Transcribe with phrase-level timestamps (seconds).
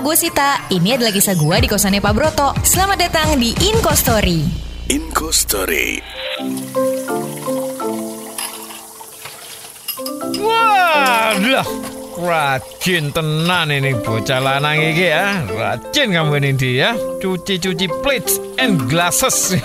[0.00, 0.64] Halo, gue Sita.
[0.72, 2.56] Ini adalah kisah gue di kosannya Pak Broto.
[2.64, 4.48] Selamat datang di Inko Story.
[4.88, 6.00] Inco Story.
[10.40, 11.68] Walah,
[12.16, 15.44] rajin tenan ini bocah lanang iki ya.
[15.44, 19.52] Rajin kamu ini dia, cuci-cuci plates and glasses.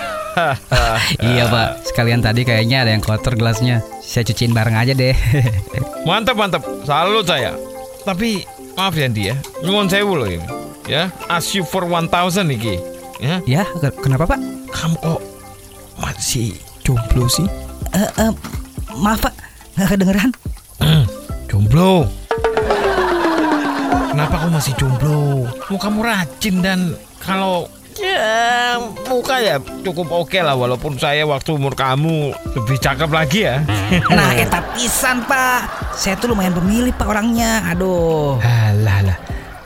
[1.24, 3.80] Iya pak, sekalian tadi kayaknya ada yang kotor gelasnya.
[4.04, 5.16] Saya cuciin bareng aja deh.
[6.04, 7.56] mantap mantap, salut saya.
[8.04, 8.44] Tapi
[8.76, 10.44] maaf ya dia, nyuwun sewu loh ini.
[10.86, 12.06] Ya, ask you for 1000
[12.52, 12.78] iki.
[13.18, 14.38] Ya, ya, ke- kenapa pak?
[14.68, 15.20] kamu kok
[15.96, 16.52] masih
[16.84, 17.48] jomblo sih?
[17.90, 18.30] Eh, eh,
[18.94, 19.34] maaf pak,
[19.74, 20.30] nggak kedengeran.
[21.48, 22.04] Jomblo.
[24.12, 25.48] Kenapa kamu masih jomblo?
[25.66, 26.80] Mukamu rajin dan
[27.18, 28.76] kalau ya
[29.08, 33.64] muka ya cukup oke lah walaupun saya waktu umur kamu lebih cakep lagi ya.
[34.12, 35.64] Nah, eta pisan pak.
[35.96, 37.64] Saya tuh lumayan pemilih pak orangnya.
[37.72, 38.36] Aduh.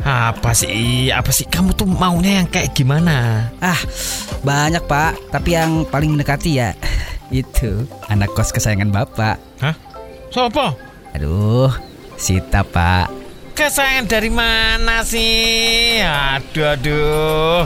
[0.00, 1.12] Apa sih?
[1.12, 3.48] Apa sih kamu tuh maunya yang kayak gimana?
[3.60, 3.76] Ah,
[4.40, 5.16] banyak pak.
[5.28, 6.72] Tapi yang paling mendekati ya
[7.30, 9.36] itu anak kos kesayangan bapak.
[9.60, 9.76] Hah?
[10.32, 10.72] Siapa?
[11.16, 11.70] Aduh,
[12.16, 13.12] Sita pak.
[13.52, 16.00] Kesayangan dari mana sih?
[16.00, 17.62] Aduh aduh.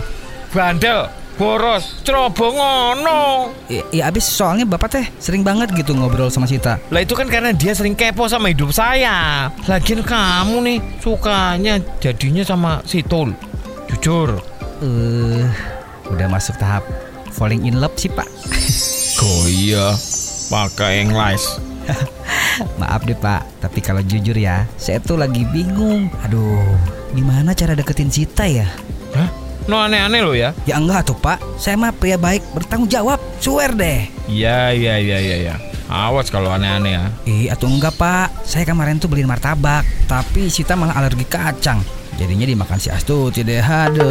[0.50, 3.50] Bandel, boros, ceroboh ngono.
[3.66, 6.78] Ya, ya abis soalnya bapak teh sering banget gitu ngobrol sama Sita.
[6.90, 9.50] Lah itu kan karena dia sering kepo sama hidup saya.
[9.66, 13.34] Lagian kamu nih sukanya jadinya sama si Tul.
[13.90, 14.40] Jujur.
[14.82, 15.46] Eh,
[16.10, 16.82] udah masuk tahap
[17.34, 18.26] falling in love sih pak.
[19.24, 19.96] Oh iya.
[20.52, 21.56] Pakai yang lies.
[22.80, 26.12] Maaf deh pak, tapi kalau jujur ya, saya tuh lagi bingung.
[26.28, 26.60] Aduh,
[27.16, 28.68] gimana cara deketin Sita ya?
[29.64, 30.52] No aneh-aneh lo ya.
[30.68, 34.04] Ya enggak tuh pak, saya mah pria baik bertanggung jawab, swear deh.
[34.28, 35.54] Iya iya iya iya iya.
[35.88, 37.04] Awas kalau aneh-aneh ya.
[37.24, 41.80] Ih, atau enggak pak, saya kemarin tuh beliin martabak, tapi Sita malah alergi kacang.
[42.20, 44.04] Jadinya dimakan si Astuti deh, aduh.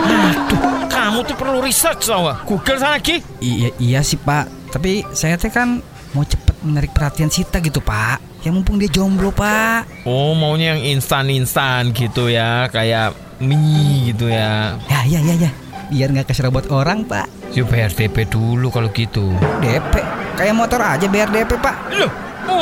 [0.00, 2.32] Aduh, kamu tuh perlu research tau?
[2.48, 3.20] Google sana Ki.
[3.44, 5.84] Iya, iya sih pak, tapi saya teh kan
[6.16, 8.20] mau cepet menarik perhatian Sita gitu pak.
[8.40, 10.08] Ya mumpung dia jomblo pak.
[10.08, 14.76] Oh, maunya yang instan-instan gitu ya, kayak mie gitu ya.
[14.86, 15.50] Ya, ya, ya, ya.
[15.90, 17.26] Biar nggak keserobot orang pak.
[17.50, 19.34] Yuk bayar DP dulu kalau gitu.
[19.58, 19.92] DP,
[20.38, 21.90] kayak motor aja bayar DP pak.
[21.90, 22.10] Loh,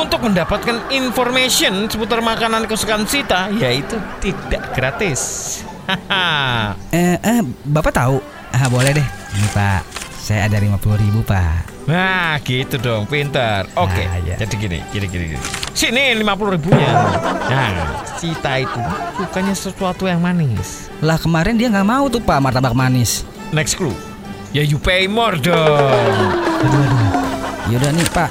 [0.00, 5.21] untuk mendapatkan information seputar makanan kesukaan Sita, yaitu tidak gratis.
[6.88, 8.17] Eh, eh, bapak tahu?
[8.53, 9.06] Ah, boleh deh.
[9.37, 9.84] Ini pak,
[10.17, 11.69] saya ada 50 ribu pak.
[11.88, 13.65] Nah, gitu dong, pintar.
[13.72, 14.37] Oke, Nah, ya.
[14.37, 15.44] jadi gini, gini, gini, gini.
[15.72, 16.93] Sini 50 ribunya.
[17.49, 17.69] Nah,
[18.19, 18.83] Sita itu
[19.15, 20.91] sukanya sesuatu yang manis.
[20.99, 23.23] Lah kemarin dia nggak mau tuh pak martabak manis.
[23.55, 23.95] Next clue.
[24.51, 25.55] Ya you pay more dong.
[25.55, 27.11] Aduh, aduh.
[27.71, 28.27] Yaudah nih pak,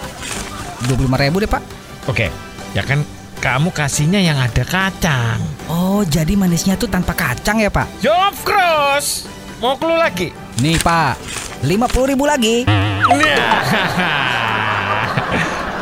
[0.91, 1.63] 25 ribu deh pak.
[2.11, 2.27] Oke,
[2.75, 2.99] ya kan
[3.39, 5.39] kamu kasihnya yang ada kacang.
[5.71, 7.87] Oh, jadi manisnya tuh tanpa kacang ya pak?
[8.03, 9.23] Ya of course.
[9.63, 10.35] Mau clue lagi?
[10.59, 11.15] Nih pak,
[11.63, 12.67] 50 ribu lagi.
[12.67, 13.07] Nah,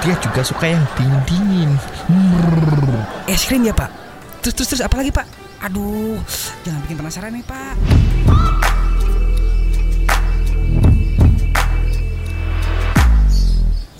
[0.05, 1.73] Dia juga suka yang dingin-dingin.
[3.35, 3.91] Es krim ya pak?
[4.39, 5.27] Terus, terus, terus apa lagi pak?
[5.67, 6.15] Aduh,
[6.63, 7.75] jangan bikin penasaran nih pak.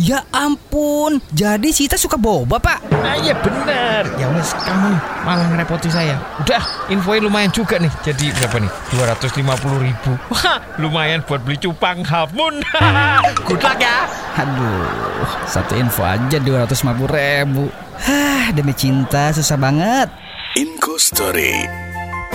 [0.06, 2.78] Ya ampun, jadi Sita suka boba pak?
[2.94, 6.62] Nah iya bener Ya wes kamu nih malah ngerepoti saya Udah
[6.94, 9.42] infonya lumayan juga nih Jadi berapa nih 250
[9.82, 12.62] ribu Wah lumayan buat beli cupang half moon
[13.50, 14.06] Good luck ya
[14.38, 17.72] Aduh, satu info aja 250 ribu.
[18.04, 20.12] Hah, demi cinta susah banget.
[20.60, 21.64] Inco Story.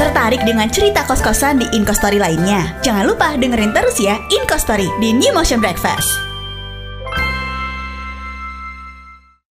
[0.01, 2.73] Tertarik dengan cerita kos-kosan di Inko Story lainnya?
[2.81, 6.30] Jangan lupa dengerin terus ya Inko Story di New Motion Breakfast.